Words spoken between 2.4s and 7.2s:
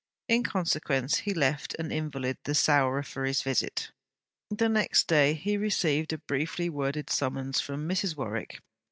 the sourer for his visit. Next day he received a briefly worded